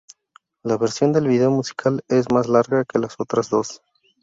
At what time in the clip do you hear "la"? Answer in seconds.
0.63-0.77